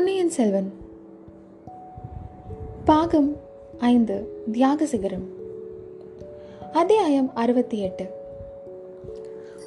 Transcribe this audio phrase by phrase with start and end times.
[0.00, 0.72] பொன்னியின் செல்வன்.
[2.84, 3.36] பாகம்
[3.78, 5.26] ஐந்து தியாக சிகரம்.
[6.72, 8.06] அத்தியாயம் அறுபத்தி எட்டு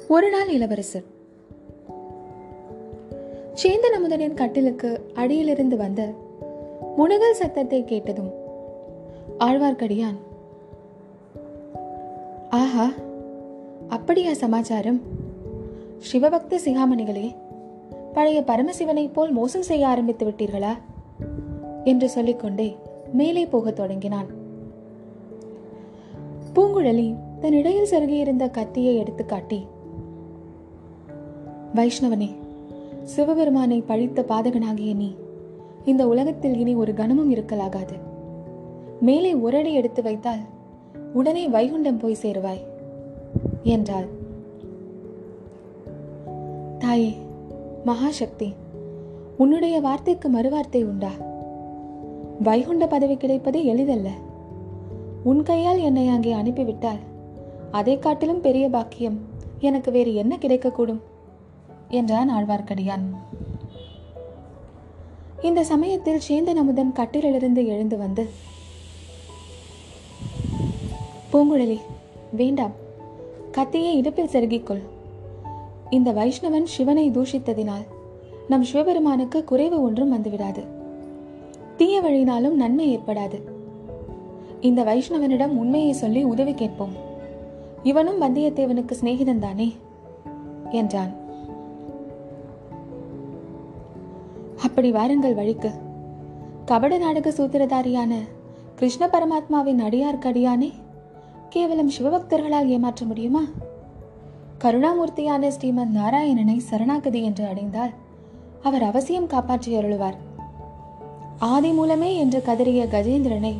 [0.08, 1.02] ஒரு நாள் இளவரசர்.
[3.62, 6.12] சேந்தன் அமுதனின் கட்டிலுக்கு அடியிலிருந்து வந்த
[6.96, 8.32] முனுகல் சத்தத்தை கேட்டதும்
[9.38, 10.16] ஆழ்வார்க்கடியான்
[12.50, 12.90] ஆஹா
[13.88, 15.00] அப்படியா சமாச்சாரம்?
[16.12, 17.34] சிவபக்த சிகாமணிகளே
[18.14, 20.72] பழைய பரமசிவனைப் போல் மோசம் செய்ய ஆரம்பித்து விட்டீர்களா?
[21.84, 22.76] என்று சொல்லிக்கொண்டே
[23.12, 24.26] மேலே போகத் தொடங்கினான்.
[26.54, 29.66] பூங்குழலி தன் இடையில் செருகியிருந்த கத்தியை எடுத்து காட்டி
[31.74, 32.34] வைஷ்ணவனே
[33.02, 35.14] சிவபெருமானை பழித்த பாதகனாகிய நீ
[35.84, 37.98] இந்த உலகத்தில் இனி ஒரு கணமும் இருக்கலாகாது.
[39.00, 40.38] மேலே ஒரடி எடுத்து வைத்தால்
[41.12, 42.64] உடனே வைகுண்டம் போய் சேருவாய்
[43.62, 44.06] என்றாள்.
[46.78, 47.14] தாயே
[47.86, 48.54] மகாசக்தி
[49.36, 51.10] உன்னுடைய வார்த்தைக்கு மறுவார்த்தை உண்டா?
[52.42, 54.08] வைகுண்ட பதவி கிடைப்பது எளிதல்ல.
[55.24, 57.02] உன் கையால் என்னை அங்கே அனுப்பிவிட்டால்
[57.70, 59.18] அதை காட்டிலும் பெரிய பாக்கியம்
[59.58, 61.00] எனக்கு வேறு என்ன கிடைக்கக்கூடும்?
[61.88, 63.04] என்றான் ஆழ்வார்க்கடியான்.
[65.42, 68.28] இந்த சமயத்தில் சேந்தன் அமுதன் கட்டிலிருந்து எழுந்து வந்து
[71.32, 71.78] பூங்குழலி
[72.32, 72.72] வேண்டாம்
[73.50, 74.84] கத்தியை இடுப்பில் செருகிக்கொள்.
[75.90, 77.84] இந்த வைஷ்ணவன் சிவனை தூஷித்ததினால்
[78.48, 80.64] நம் சிவபெருமானுக்கு குறைவு ஒன்றும் வந்துவிடாது.
[81.76, 83.40] தீய வழியினாலும் நன்மை ஏற்படாது.
[84.60, 86.92] இந்த வைஷ்ணவனிடம் உண்மையை சொல்லி உதவி கேட்போம்.
[87.82, 89.72] இவனும் வந்தியத்தேவனுக்கு சிநேகிதன் தானே?
[90.70, 91.10] என்றான்.
[94.62, 95.70] அப்படி வாருங்கள் வழிக்கு.
[96.64, 98.14] கபட நாடக சூத்திரதாரியான
[98.74, 100.72] கிருஷ்ண பரமாத்மாவின் அடியார்க்கடியானே
[101.48, 103.44] கேவலம் சிவபக்தர்களால் ஏமாற்ற முடியுமா?
[104.58, 107.90] கருணாமூர்த்தியான ஸ்ரீமன் நாராயணனை சரணாகதி என்று அடைந்தால்
[108.62, 110.14] அவர் அவசியம் காப்பாற்றி அருளுவார்
[111.38, 113.54] ஆதி மூலமே என்று கதறிய கஜேந்திரனை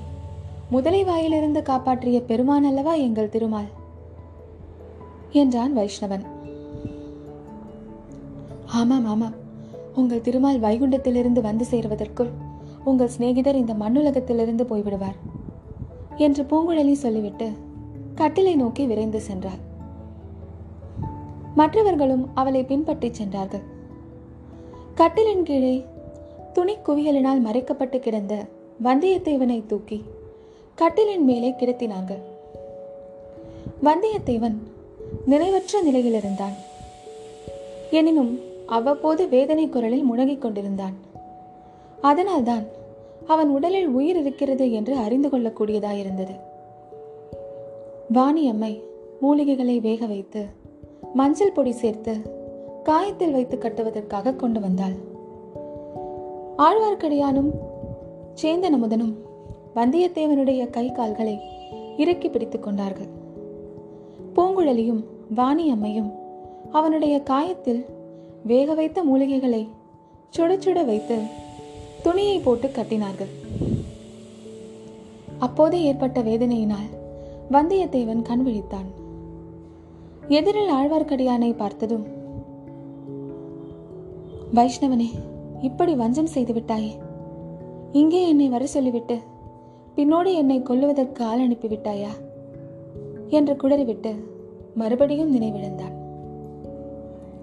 [0.70, 3.64] முதலை வாயிலிருந்து காப்பாற்றிய பெருமான் அல்லவா எங்கள் திருமால்?
[5.32, 6.24] என்றான் வைஷ்ணவன்.
[8.66, 9.32] ஆமாம் ஆமாம்.
[9.94, 12.30] உங்கள் திருமால் வைகுண்டத்திலிருந்து வந்து சேருவதற்குள்
[12.84, 15.16] உங்கள் சிநேகிதர் இந்த மண்ணுலகத்திலிருந்து போய்விடுவார்
[16.16, 17.50] என்று பூங்குழலி சொல்லிவிட்டு
[18.14, 19.63] கட்டிலை நோக்கி விரைந்து சென்றார்
[21.54, 23.64] மற்றவர்களும் அவளை பின்பற்றி சென்றார்கள்.
[24.94, 25.84] கட்டிலின் கீழே
[26.52, 28.34] துணி குவியலினால் மறைக்கப்பட்டு கிடந்த
[28.84, 30.04] வந்தியத்தேவனை தூக்கி
[30.78, 32.22] கட்டிலின் மேலே கிடத்தினார்கள்.
[33.84, 34.56] வந்தியத்தேவன்
[35.26, 36.56] நினைவற்ற நிலையில் இருந்தான்.
[37.90, 40.96] எனினும் அவ்வப்போது வேதனை குரலில் முழங்கிக் கொண்டிருந்தான்.
[42.00, 42.64] அதனால்தான்
[43.26, 46.34] அவன் உடலில் உயிர் இருக்கிறது என்று அறிந்து கொள்ளக்கூடியதாயிருந்தது.
[48.12, 48.82] வாணி அம்மை
[49.22, 50.62] மூலிகைகளை வேக வைத்து
[51.14, 52.12] மஞ்சள் பொடி சேர்த்து
[52.84, 54.94] காயத்தில் வைத்து கட்டுவதற்காக கொண்டு வந்தாள்.
[56.58, 57.50] ஆழ்வார்க்கடியானும்
[58.42, 59.14] சேந்தன் அமுதனும்
[59.74, 61.38] வந்தியத்தேவனுடைய கை கால்களை
[61.96, 63.06] இறுக்கி பிடித்துக் கொண்டார்கள்.
[64.36, 65.04] பூங்குழலியும்
[65.34, 66.10] வாணி அம்மையும்
[66.72, 67.84] அவனுடைய காயத்தில்
[68.44, 69.68] வேக வைத்த மூலிகைகளை
[70.36, 71.18] சுட சுட வைத்து
[72.02, 73.32] துணியை போட்டு கட்டினார்கள்.
[75.38, 76.90] அப்போதே ஏற்பட்ட வேதனையினால்
[77.52, 79.02] வந்தியத்தேவன் கண் விழித்தான்.
[80.28, 82.06] எதிரில் ஆழ்வார்க்கடியானை பார்த்ததும்
[84.54, 85.08] வைஷ்ணவனே
[85.60, 86.90] இப்படி வஞ்சம் செய்து விட்டாயே.
[87.92, 89.18] இங்கே என்னை வர சொல்லிவிட்டு
[89.96, 92.08] பின்னோடு என்னை கொல்லுவதற்கு ஆள் அனுப்பிவிட்டாயா?
[93.26, 94.14] என்று குடறிவிட்டு
[94.74, 95.94] மறுபடியும் நினைவிழந்தான்.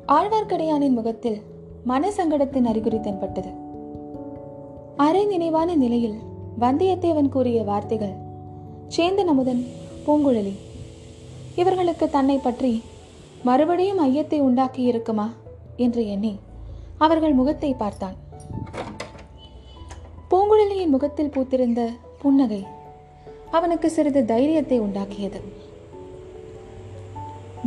[0.08, 1.42] ஆழ்வார்க்கடியானின் முகத்தில்
[1.84, 3.50] மன சங்கடத்தின் அறிகுறி தென்பட்டது.
[4.96, 6.16] அரை நினைவான நிலையில்
[6.60, 8.14] வந்தியத்தேவன் கூறிய வார்த்தைகள்
[8.98, 9.66] சேந்தன் அமுதன்
[10.08, 10.54] பூங்குழலி
[11.56, 12.84] இவர்களுக்கு தன்னை பற்றி
[13.44, 15.28] மறுபடியும் ஐயத்தை உண்டாக்கி இருக்குமா
[15.78, 16.34] என்று எண்ணி
[16.98, 18.18] அவர்கள் முகத்தை பார்த்தான்.
[20.30, 21.82] பூங்குழலியின் முகத்தில் பூத்திருந்த
[22.22, 22.62] புன்னகை
[23.52, 25.40] அவனுக்கு சிறிது தைரியத்தை உண்டாக்கியது.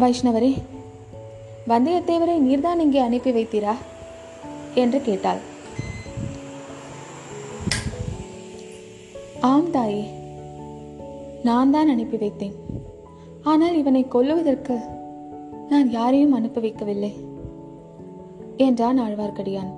[0.03, 0.53] வைஷ்ணவரே
[1.69, 3.75] வந்தியத்தேவரை நீர்தான் இங்கே அனுப்பி வைத்தீரா?
[4.75, 5.41] என்று கேட்டாள்.
[9.41, 10.05] ஆம் தாயே
[11.43, 12.56] நான் தான் அனுப்பி வைத்தேன்.
[13.44, 14.79] ஆனால் இவனை கொல்லுவதற்கு
[15.69, 17.12] நான் யாரையும் அனுப்பி வைக்கவில்லை.
[18.56, 19.73] என்றான் ஆழ்வார்க்கடியான்.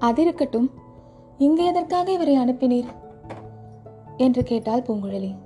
[0.00, 0.70] அதிருக்கட்டும்
[1.38, 2.86] இங்கு எதற்காக இவரை அனுப்பினீர்?
[4.16, 5.36] என்று கேட்டாள் பூங்குழலி.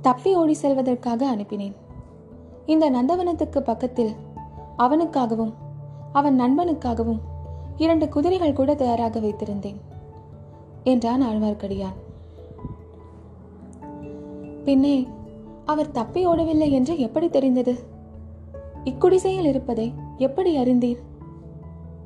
[0.00, 1.74] தப்பி ஓடி செல்வதற்காக அனுப்பினேன்.
[2.66, 4.12] இந்த நந்தவனத்துக்கு பக்கத்தில்
[4.78, 5.52] அவனுக்காகவும்
[6.12, 7.20] அவன் நண்பனுக்காகவும்
[7.76, 9.80] இரண்டு குதிரைகள் கூட தயாராக வைத்திருந்தேன்
[10.84, 12.06] என்றான் ஆழ்வார்க்கடியான்.
[14.68, 15.06] பின்னே
[15.64, 17.78] அவர் தப்பி ஓடவில்லை என்று எப்படி தெரிந்தது?
[18.84, 20.98] இக்குடிசையில் இருப்பதை எப்படி அறிந்தீர்?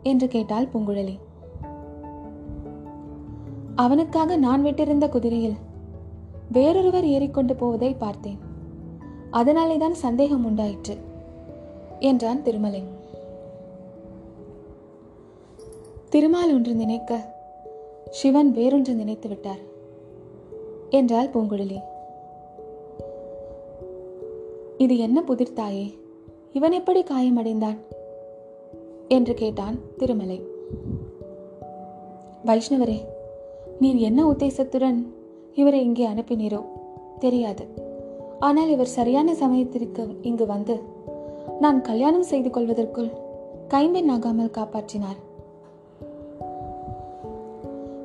[0.03, 1.19] என்று கேட்டாள் பூங்குழலி.
[3.75, 5.57] அவனுக்காக நான் விட்டிருந்த குதிரையில்
[6.53, 8.39] வேறொருவர் ஏறிக்கொண்டு போவதை பார்த்தேன்.
[9.31, 10.97] அதனாலே தான் சந்தேகம் உண்டாயிற்று
[12.01, 12.83] என்றான் திருமலை.
[16.09, 17.35] திருமால் ஒன்று நினைக்க
[18.11, 19.63] சிவன் வேறொன்று நினைத்து விட்டார்
[20.91, 21.79] என்றாள் பூங்குழலி.
[24.83, 25.95] இது என்ன புதிர்த்தாயே
[26.53, 27.77] இவன் எப்படி காயமடைந்தான்?
[29.09, 30.43] என்று கேட்டான் திருமலை.
[32.45, 33.05] வைஷ்ணவரே
[33.81, 35.07] நீர் என்ன உத்தேசத்துடன்
[35.55, 36.65] இவரை இங்கே அனுப்பினீரோ?
[37.19, 37.67] தெரியாது.
[38.41, 40.81] ஆனால் இவர் சரியான சமயத்திற்கு இங்கு வந்து
[41.61, 43.11] நான் கல்யாணம் செய்து கொள்வதற்குள்
[43.69, 45.21] கைம்பெண் ஆகாமல் காப்பாற்றினார்.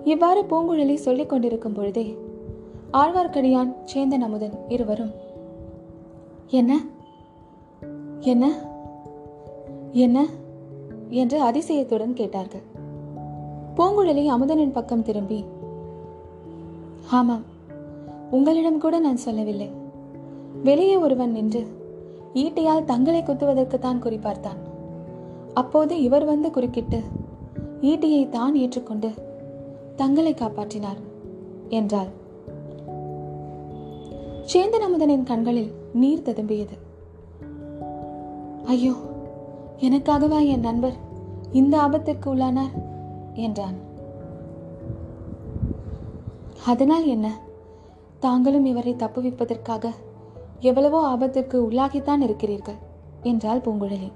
[0.03, 2.17] இவ்வாறு பூங்குழலி சொல்லிக் கொண்டிருக்கும் பொழுதே
[2.93, 5.25] ஆழ்வார்க்கடியான் சேந்தன் அமுதன் இருவரும்
[6.47, 6.81] என்ன?
[8.19, 8.59] என்ன?
[9.91, 10.25] என்ன?
[11.09, 12.61] என்று அதிசயத்துடன் கேட்டார்கள்.
[13.77, 15.45] பூங்குழலி அமுதனின் பக்கம் திரும்பி
[17.11, 17.43] ஆமாம்
[18.31, 19.71] உங்களிடம் கூட நான் சொல்லவில்லை.
[20.63, 21.67] வெளியே ஒருவன் நின்று
[22.33, 24.57] ஈட்டியால் தங்களை குத்துவதற்குத்தான் குறிப்பார்த்தான்
[25.53, 27.01] அப்போது இவர் வந்து குறுக்கிட்டு
[27.81, 29.11] ஈட்டியை தான் ஏற்றுக்கொண்டு
[29.95, 30.99] தங்களை காப்பாற்றினார்
[31.69, 32.07] என்றாள்.
[34.53, 36.75] சேந்தன் அமுதனின் கண்களில் நீர் ததும்பியது.
[38.65, 38.93] ஐயோ
[39.79, 40.95] எனக்காகவா என் நண்பர்
[41.51, 42.73] இந்த ஆபத்திற்கு உள்ளானார்?
[43.33, 43.77] என்றான்.
[46.65, 47.27] அதனால் என்ன?
[48.19, 49.91] தாங்களும் இவரை தப்புவிப்பதற்காக
[50.59, 52.79] எவ்வளவோ ஆபத்திற்கு உள்ளாகித்தான் இருக்கிறீர்கள்
[53.21, 54.11] என்றாள் பூங்குழலி.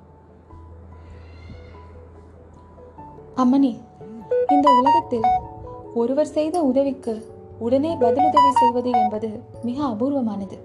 [3.37, 3.73] அம்மணி
[4.49, 5.29] இந்த உலகத்தில்
[5.93, 7.13] ஒருவர் செய்த உதவிக்கு
[7.59, 9.29] உடனே பதிலுதவி செய்வது என்பது
[9.63, 10.57] மிக அபூர்வமானது.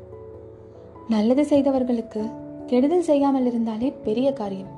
[1.08, 2.22] நல்லது செய்தவர்களுக்கு
[2.66, 4.72] கெடுதல் செய்யாமல் இருந்தாலே பெரிய காரியம்.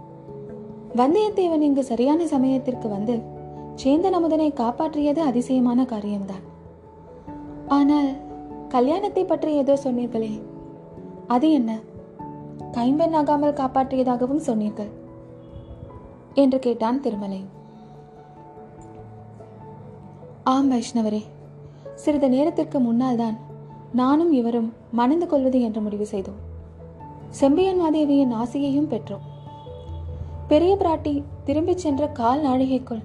[0.96, 3.14] வந்தியத்தேவன் இங்கு சரியான சமயத்திற்கு வந்து
[3.84, 6.44] சேந்தன் அமுதனை காப்பாற்றியது அதிசயமான காரியம்தான்.
[7.68, 8.10] ஆனால்
[8.68, 10.32] கல்யாணத்தை பற்றி ஏதோ சொன்னீர்களே
[11.26, 11.70] அது என்ன?
[12.72, 14.92] கைம்பெண் ஆகாமல் காப்பாற்றியதாகவும் சொன்னீர்கள்
[16.34, 17.42] என்று கேட்டான் திருமலை.
[20.44, 21.22] ஆம் வைஷ்ணவரே
[21.94, 23.36] சிறிது நேரத்திற்கு முன்னால் தான்
[23.92, 26.46] நானும் இவரும் மணந்து கொள்வது என்று முடிவு செய்தோம்.
[27.28, 29.26] செம்பியன் மாதேவியின் ஆசையையும் பெற்றோம்.
[30.48, 33.02] பெரிய பிராட்டி திரும்பிச் சென்ற கால் நாழிகைக்குள்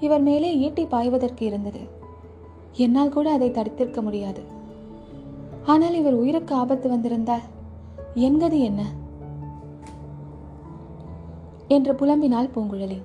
[0.00, 1.80] இவர் மேலே ஈட்டி பாய்வதற்கு இருந்தது.
[2.72, 4.42] என்னால் கூட அதை தடுத்திருக்க முடியாது.
[5.66, 7.40] ஆனால் இவர் உயிருக்கு ஆபத்து வந்திருந்தால்
[8.14, 8.84] என்கது என்ன?
[11.68, 13.02] என்று புலம்பினாள் பூங்குழலி.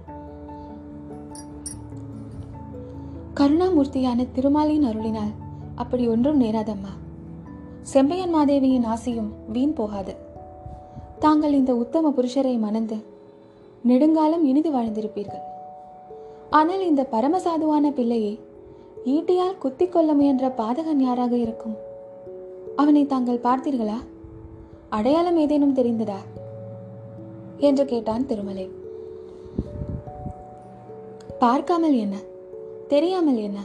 [3.33, 5.33] கருணாமூர்த்தியான திருமாலின் அருளினால்
[5.75, 7.01] அப்படி ஒன்றும் நேராதம்மா.
[7.91, 10.15] செம்பையன் மாதேவியின் ஆசையும் வீண் போகாது.
[11.19, 12.95] தாங்கள் இந்த உத்தம புருஷரை மணந்து
[13.81, 15.44] நெடுங்காலம் இனிது வாழ்ந்திருப்பீர்கள்.
[16.50, 18.39] ஆனால் இந்த பரமசாதுவான பிள்ளையை
[19.06, 21.75] ஈட்டியால் குத்தி கொள்ள முயன்ற பாதகன் யாராக இருக்கும்?
[22.75, 23.97] அவனை தாங்கள் பார்த்தீர்களா?
[24.89, 26.19] அடையாளம் ஏதேனும் தெரிந்ததா?
[27.57, 28.69] என்று கேட்டான் திருமலை.
[31.39, 32.15] பார்க்காமல் என்ன?
[32.88, 33.59] தெரியாமல் என்ன?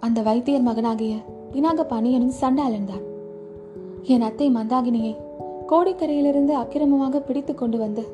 [0.00, 1.16] அந்த வைத்தியர் மகனாகிய
[1.52, 3.08] பினாக பணியனும் சண்டாளன் தான்
[4.02, 5.16] என் அத்தை மந்தாகினியை
[5.68, 8.06] கோடிக்கரையிலிருந்து அக்கிரமமாக பிடித்து கொண்டு வந்து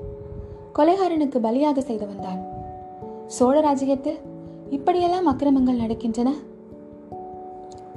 [0.74, 2.38] கொலைகாரனுக்கு பலியாக செய்து வந்தான்
[3.26, 4.18] சோழ ராஜ்யத்தில்
[4.70, 6.30] இப்படியெல்லாம் அக்கிரமங்கள் நடக்கின்றன?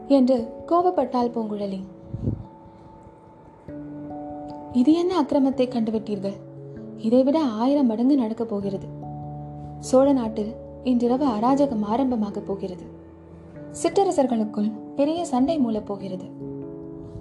[0.07, 1.79] என்று கோபப்பட்டாள் பூங்குழலி.
[4.71, 6.33] இது என்ன அக்கிரமத்தை கண்டுவிட்டீர்கள்?
[6.97, 8.87] இதைவிட ஆயிரம் மடங்கு நடக்கப் போகிறது.
[9.79, 10.53] சோழ நாட்டில்
[10.83, 12.83] இன்றிரவு அராஜகம் ஆரம்பமாகப் போகிறது.
[13.83, 16.48] சிற்றரசர்களுக்குள் பெரிய சண்டை மூலப் போகிறது.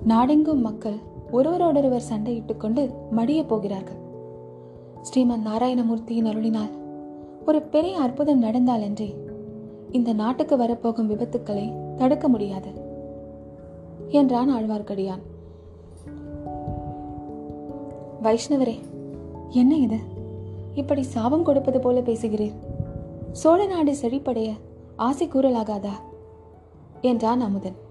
[0.04, 0.96] நாடெங்கும் மக்கள்
[1.30, 4.06] ஒருவரோடொருவர் சண்டையிட்டுக் கொண்டு மடிய போகிறார்கள்.
[5.02, 6.70] ஸ்ரீமன் நாராயணமூர்த்தியின் அருளினால்
[7.46, 9.14] ஒரு பெரிய அற்புதம் நடந்தாலன்றி
[9.90, 12.70] இந்த நாட்டுக்கு வரப்போகும் விபத்துக்களை தடுக்க முடியாது
[14.08, 15.22] என்றான் ஆழ்வார்க்கடியான்.
[18.22, 18.78] வைஷ்ணவரே
[19.48, 19.98] என்ன இது?
[20.74, 22.54] இப்படி சாபம் கொடுப்பது போல பேசுகிறீர்.
[23.32, 24.52] சோழ நாடு செழிப்படைய
[24.96, 25.90] ஆசை கூறலாகாதா?
[27.00, 27.86] என்றான் அமுதன்.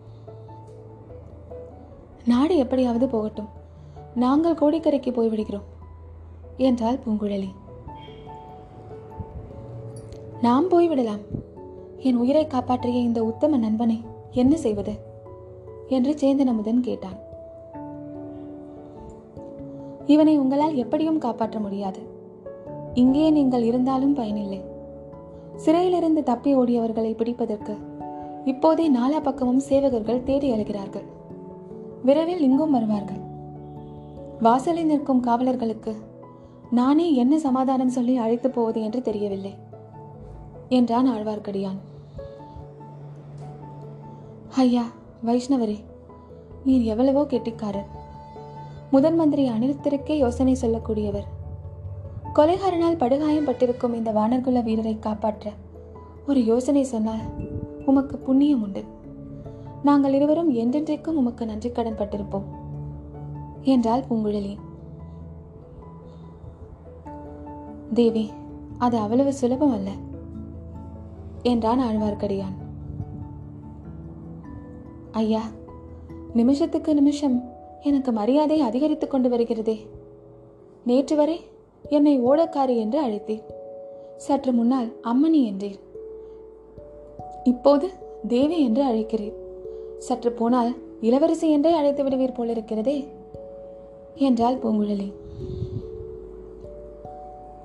[2.28, 3.48] நாடு எப்படியாவது போகட்டும்.
[4.16, 5.68] நாங்கள் கோடிக்கரைக்கு போய்விடுகிறோம்
[6.58, 7.50] என்றாள் பூங்குழலி.
[10.42, 11.22] நாம் போய்விடலாம்
[11.98, 14.94] என் உயிரை காப்பாற்றிய இந்த உத்தம நண்பனை என்ன செய்வது?
[15.88, 17.18] என்று சேந்தன் அமுதன் கேட்டான்.
[20.06, 22.00] இவனை உங்களால் எப்படியும் காப்பாற்ற முடியாது.
[22.94, 24.62] இங்கே நீங்கள் இருந்தாலும் பயனில்லை.
[25.56, 27.78] சிறையிலிருந்து தப்பி ஓடியவர்களை பிடிப்பதற்கு
[28.46, 31.16] இப்போதே நாலா பக்கமும் சேவகர்கள் தேடி அழுகிறார்கள்.
[32.04, 33.22] விரைவில் இங்கும் வருவார்கள்.
[34.42, 35.96] வாசலில் நிற்கும் காவலர்களுக்கு
[36.70, 39.56] நானே என்ன சமாதானம் சொல்லி அழைத்து போவது என்று தெரியவில்லை.
[40.70, 41.78] என்றான் ஆழ்வார்க்கடியான்.
[44.56, 44.86] ஐயா
[45.26, 45.80] வைஷ்ணவரே
[46.66, 47.90] நீர் எவ்வளவோ கெட்டிக்காரர்.
[48.92, 51.28] முதன் மந்திரி அனிருத்தருக்கே யோசனை சொல்லக்கூடியவர்.
[52.36, 55.52] கொலைகாரனால் படுகாயம் பட்டிருக்கும் இந்த வானர்குல வீரரை காப்பாற்ற
[56.28, 57.20] ஒரு யோசனை சொன்னால்
[57.86, 58.84] உமக்கு புண்ணியம் உண்டு.
[59.88, 62.48] நாங்கள் இருவரும் என்றென்றைக்கும் உமக்கு நன்றி கடன் பட்டிருப்போம்.
[63.62, 64.56] என்றாள் பூங்குழலி.
[67.94, 68.26] தேவி
[68.78, 69.90] அது அவ்வளவு சுலபம் அல்ல
[71.44, 72.58] என்றான் ஆழ்வார்க்கடியான்.
[75.12, 75.44] ஐயா
[76.34, 77.38] நிமிஷத்துக்கு நிமிஷம்
[77.82, 79.78] எனக்கு மரியாதை அதிகரித்துக் கொண்டு வருகிறதே.
[80.86, 81.38] நேற்று வரை
[81.90, 83.48] என்னை ஓடக்காரி என்று அழைத்தீர்
[84.18, 85.82] சற்று முன்னால் அம்மணி என்றீர்
[87.44, 87.88] இப்போது
[88.28, 89.46] தேவி என்று அழைக்கிறேன்.
[89.98, 93.08] சற்று போனால் இளவரசி என்றே அழைத்து விடுவீர் போலிருக்கிறதே
[94.16, 95.14] என்றாள் பூங்குழலி.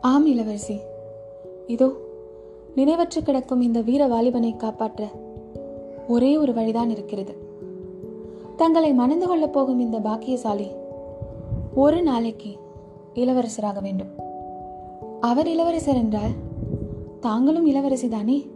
[0.00, 0.80] ஆம் இளவரசி.
[1.66, 1.90] இதோ
[2.76, 5.10] நினைவற்று கிடக்கும் இந்த வீர வாலிபனை காப்பாற்ற
[6.08, 7.36] ஒரே ஒரு வழிதான் இருக்கிறது.
[8.56, 10.70] தங்களை மணந்து கொள்ளப் போகும் இந்த பாக்கியசாலி
[11.74, 12.56] ஒரு நாளைக்கு
[13.14, 14.12] இளவரசராக வேண்டும்.
[15.20, 16.30] அவர் இளவரசர் என்றால்
[17.20, 18.46] தாங்களும் இளவரசி தானே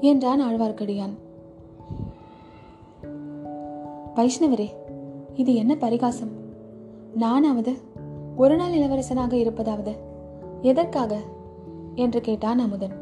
[0.00, 1.14] என்றான் ஆழ்வார்க்கடியான்.
[4.16, 4.68] வைஷ்ணவரே
[5.34, 6.30] இது என்ன பரிகாசம்?
[7.14, 7.72] நானாவது
[8.36, 9.92] ஒரு நாள் இளவரசனாக இருப்பதாவது
[10.62, 11.18] எதற்காக?
[11.94, 12.92] என்று கேட்டான் அமுதன்.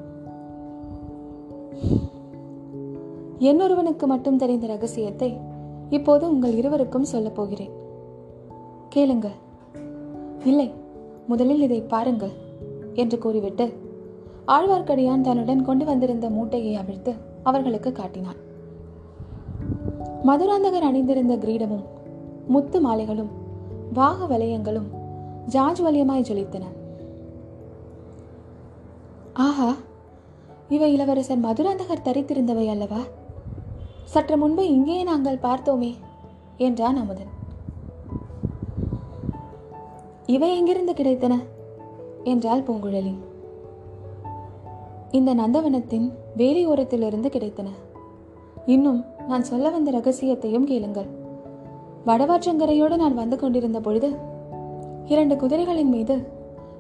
[3.38, 5.36] என்னொருவனுக்கு மட்டும் தெரிந்த ரகசியத்தை
[5.90, 7.70] இப்போது உங்கள் இருவருக்கும் சொல்லப் போகிறேன்.
[8.88, 9.36] கேளுங்கள்
[10.44, 10.72] இல்லை
[11.26, 12.32] முதலில் இதை பாருங்கள்
[12.94, 13.72] என்று கூறிவிட்டு
[14.46, 18.46] ஆழ்வார்க்கடியான் தன்னுடன் கொண்டு வந்திருந்த மூட்டையை அவிழ்த்து அவர்களுக்கு காட்டினான்.
[20.24, 21.84] மதுராந்தகர் அணிந்திருந்த கிரீடமும்
[22.46, 23.28] முத்து மாலைகளும்
[23.92, 24.86] வாக வலயங்களும்
[25.48, 26.62] ஜாஜ் வலியமாய் ஜொலித்தன.
[29.32, 29.74] ஆஹா
[30.68, 32.96] இவை இளவரசர் மதுராந்தகர் தரித்திருந்தவை அல்லவா?
[34.04, 35.94] சற்று முன்பு இங்கேயே நாங்கள் பார்த்தோமே
[36.56, 37.36] என்றான் அமுதன்.
[40.26, 41.38] இவை எங்கிருந்து கிடைத்தன?
[42.24, 43.14] என்றாள் பூங்குழலி.
[45.10, 47.66] இந்த நந்தவனத்தின் வேலியோரத்திலிருந்து கிடைத்தன.
[48.66, 51.06] இன்னும் நான் சொல்ல வந்த ரகசியத்தையும் கேளுங்கள்.
[52.06, 54.14] வடவாற்றங்கரையோடு நான் வந்து கொண்டிருந்த பொழுது
[55.04, 56.26] இரண்டு குதிரைகளின் மீது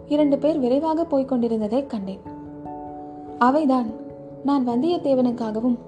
[0.06, 2.20] இரண்டு பேர் விரைவாக போய்க் கொண்டிருந்ததை கண்டேன்.
[3.40, 3.92] அவைதான்
[4.44, 5.78] நான் வந்தியத்தேவனுக்காகவும்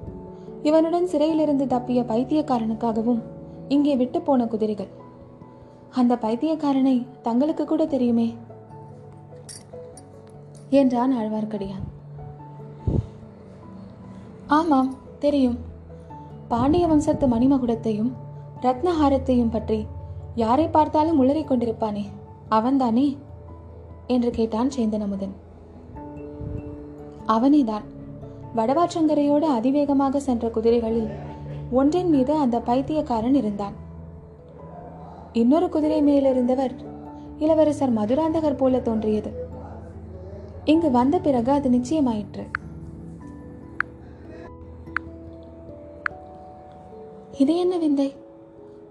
[0.62, 3.20] இவனுடன் சிறையிலிருந்து தப்பிய பைத்தியக்காரனுக்காகவும்
[3.68, 4.88] இங்கே விட்டு போன குதிரைகள்.
[5.90, 8.34] அந்த பைத்தியக்காரனை தங்களுக்கு கூட தெரியுமே?
[10.70, 11.86] என்றான் ஆழ்வார்க்கடியான்.
[14.46, 15.68] ஆமாம் தெரியும்.
[16.50, 18.12] பாண்டிய வம்சத்து மணிமகுடத்தையும்
[18.60, 19.86] ரத்னஹாரத்தையும் பற்றி
[20.34, 22.04] யாரை பார்த்தாலும் உளறிக் கொண்டிருப்பானே?
[22.50, 23.16] அவன்தானே?
[24.06, 25.30] என்று கேட்டான் சேந்தனமுதன்.
[27.28, 27.82] அவனேதான்.
[28.56, 31.08] வடவாற்றங்கரையோடு அதிவேகமாக சென்ற குதிரைகளில்
[31.70, 33.72] ஒன்றின் மீது அந்த பைத்தியக்காரன் இருந்தான்.
[35.32, 36.74] இன்னொரு குதிரை மேலிருந்தவர்
[37.38, 39.32] இளவரசர் மதுராந்தகர் போல தோன்றியது.
[40.64, 42.46] இங்கு வந்த பிறகு அது நிச்சயமாயிற்று.
[47.40, 48.12] இது என்ன விந்தை?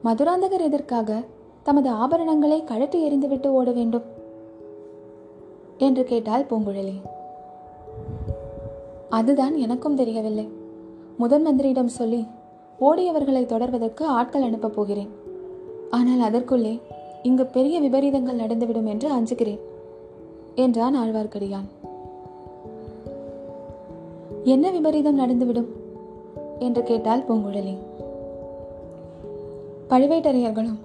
[0.04, 1.24] மதுராந்தகர் எதற்காக
[1.64, 4.02] தமது ஆபரணங்களை கழட்டி எறிந்துவிட்டு ஓட வேண்டும்?
[5.78, 7.02] என்று கேட்டாள் பூங்குழலி.
[9.10, 10.48] அதுதான் எனக்கும் தெரியவில்லை.
[11.18, 12.28] முதன் மந்திரியிடம் சொல்லி
[12.80, 15.10] ஓடியவர்களை தொடர்வதற்கு ஆட்கள் அனுப்பப் போகிறேன்.
[15.90, 16.80] ஆனால் அதற்குள்ளே
[17.24, 19.60] இங்கு பெரிய விபரீதங்கள் நடந்துவிடும் என்று அஞ்சுகிறேன்
[20.56, 21.68] என்றான் ஆழ்வார்க்கடியான்.
[24.44, 25.68] என்ன விபரீதம் நடந்துவிடும்?
[26.60, 27.78] என்று கேட்டாள் பூங்குழலி.
[29.92, 30.80] பழுவேட்டரையர்களும்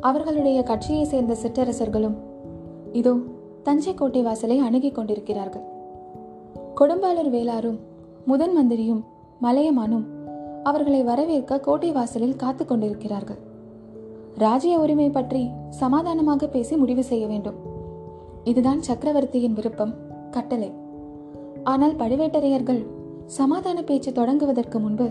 [0.00, 2.16] அவர்களுடைய கட்சியை சேர்ந்த சிற்றரசர்களும்
[2.92, 3.12] இதோ
[3.62, 5.64] தஞ்சை கோட்டை வாசலை அணுகிக் கொண்டிருக்கிறார்கள்.
[6.80, 7.78] கொடும்பாளூர் வேளாரும்
[8.24, 9.02] முதன் மந்திரியும்
[9.42, 10.06] மலையமானும்
[10.62, 13.40] அவர்களை வரவேற்க கோட்டை வாசலில் காத்து கொண்டிருக்கிறார்கள்.
[14.36, 17.58] ராஜ்ய உரிமை பற்றி சமாதானமாக பேசி முடிவு செய்ய வேண்டும்.
[18.44, 19.94] இதுதான் சக்கரவர்த்தியின் விருப்பம்
[20.30, 20.70] கட்டளை.
[21.64, 22.82] ஆனால் பழுவேட்டரையர்கள்
[23.38, 25.08] சமாதான பேச்சு தொடங்குவதற்கு முன்பு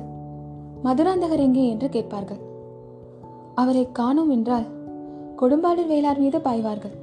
[0.84, 2.42] மதுராந்தகர் எங்கே என்று கேட்பார்கள்.
[3.58, 4.66] அவரை காணோம் என்றால்
[5.40, 6.96] கொடும்பாளூர் வேளார் மீது பாய்வார்கள்.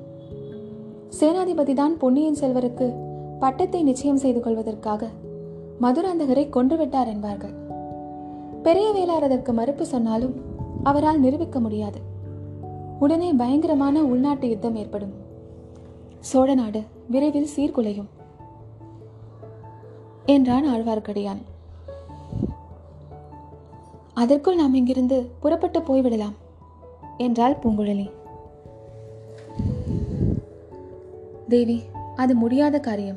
[1.20, 2.86] சேனாதிபதி தான் பொன்னியின் செல்வருக்கு
[3.38, 5.08] பட்டத்தை நிச்சயம் செய்து கொள்வதற்காக
[5.82, 7.54] மதுராந்தகரை கொன்றுவிட்டார் என்பார்கள்.
[8.62, 10.34] பெரிய வேளார் அதற்கு மறுப்பு சொன்னாலும்
[10.82, 12.00] அவரால் நிரூபிக்க முடியாது.
[12.98, 15.14] உடனே பயங்கரமான உள்நாட்டு யுத்தம் ஏற்படும்.
[16.20, 18.10] சோழ நாடு விரைவில் சீர்குலையும்.
[20.26, 21.42] என்றான் ஆழ்வார்க்கடியான்.
[24.14, 26.34] அதற்குள் நாம் இங்கிருந்து புறப்பட்டு போய்விடலாம்.
[27.16, 28.10] என்றாள் பூங்குழலி.
[31.48, 31.82] தேவி
[32.16, 33.16] அது முடியாத காரியம்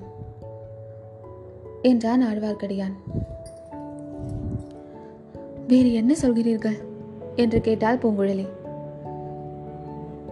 [1.82, 2.94] என்றான் ஆழ்வார்க்கடியான்.
[5.68, 6.78] வேறு என்ன சொல்கிறீர்கள்?
[7.36, 8.48] என்று கேட்டாள் பூங்குழலி.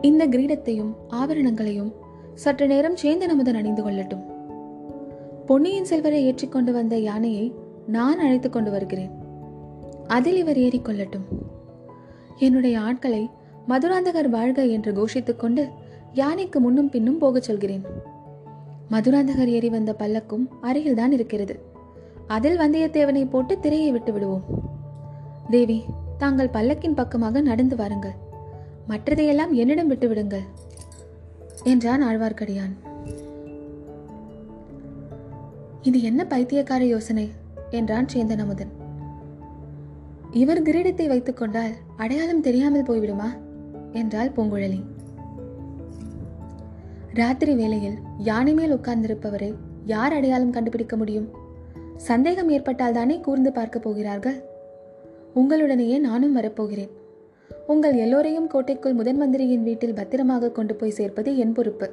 [0.01, 1.91] இந்த கிரீடத்தையும் ஆபரணங்களையும்
[2.33, 4.23] சற்று நேரம் சேந்தன் அமுதன் அணிந்து கொள்ளட்டும்.
[5.45, 7.53] பொன்னியின் செல்வரை ஏற்றிக்கொண்டு வந்த யானையை
[7.87, 9.11] நான் அழைத்துக் கொண்டு வருகிறேன்.
[10.07, 11.25] அதில் இவர் ஏறிக்கொள்ளட்டும்
[12.37, 13.29] என்னுடைய ஆட்களை
[13.67, 15.69] மதுராந்தகர் வாழ்க என்று கோஷித்துக் கொண்டு
[16.13, 17.85] யானைக்கு முன்னும் பின்னும் போகச் சொல்கிறேன்.
[18.89, 21.59] மதுராந்தகர் ஏறி வந்த பல்லக்கும் அருகில்தான் இருக்கிறது.
[22.27, 24.45] அதில் வந்தியத்தேவனை போட்டு திரையை விட்டு விடுவோம்.
[25.49, 25.83] தேவி
[26.17, 28.15] தாங்கள் பல்லக்கின் பக்கமாக நடந்து வாருங்கள்.
[28.89, 30.45] மற்றதையெல்லாம் என்னிடம் விட்டு விடுங்கள்
[31.63, 32.73] என்றான் ஆழ்வார்க்கடியான்.
[35.81, 37.31] இது என்ன பைத்தியக்கார யோசனை
[37.69, 38.71] என்றான் சேந்தன் அமுதன்.
[40.31, 43.44] இவர் கிரீடத்தை வைத்துக் கொண்டால் அடையாளம் தெரியாமல் போய்விடுமா?
[43.95, 44.79] என்றாள் பூங்குழலி.
[47.13, 49.53] ராத்திரி வேளையில் யானை மேல் உட்கார்ந்திருப்பவரை
[49.85, 51.27] யார் அடையாளம் கண்டுபிடிக்க முடியும்?
[51.97, 54.37] சந்தேகம் ஏற்பட்டால் தானே கூர்ந்து பார்க்க போகிறார்கள்?
[55.35, 56.93] உங்களுடனேயே நானும் வரப்போகிறேன்.
[57.67, 61.87] உங்கள் எல்லோரையும் கோட்டைக்குள் முதன் மந்திரியின் வீட்டில் பத்திரமாக கொண்டு போய் சேர்ப்பது என் பொறுப்பு.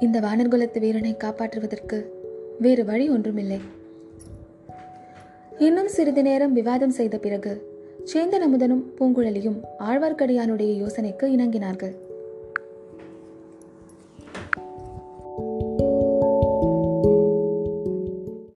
[0.00, 1.98] இந்த வானர்குலத்து வீரனை காப்பாற்றுவதற்கு
[2.58, 3.60] வேறு வழி ஒன்றுமில்லை.
[5.58, 7.52] இன்னும் சிறிது நேரம் விவாதம் செய்த பிறகு
[8.04, 11.94] சேந்தன் அமுதனும் பூங்குழலியும் ஆழ்வார்க்கடியானுடைய யோசனைக்கு இணங்கினார்கள்.